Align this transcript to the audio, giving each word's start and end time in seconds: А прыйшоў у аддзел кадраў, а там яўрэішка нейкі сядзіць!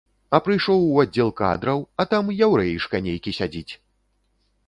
А 0.35 0.37
прыйшоў 0.45 0.79
у 0.85 0.95
аддзел 1.03 1.29
кадраў, 1.41 1.83
а 2.03 2.07
там 2.15 2.33
яўрэішка 2.39 3.03
нейкі 3.09 3.35
сядзіць! 3.41 3.73